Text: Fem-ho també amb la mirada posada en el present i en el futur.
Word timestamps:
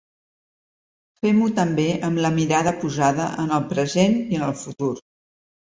Fem-ho 1.25 1.49
també 1.59 1.85
amb 2.09 2.21
la 2.27 2.33
mirada 2.39 2.75
posada 2.87 3.29
en 3.45 3.55
el 3.59 3.69
present 3.75 4.19
i 4.23 4.41
en 4.41 4.49
el 4.51 4.57
futur. 4.65 4.93